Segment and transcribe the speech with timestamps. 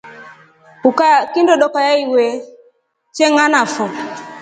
[0.89, 2.25] Ukayaa kindo doka ya iwe
[3.15, 3.85] chenganafo.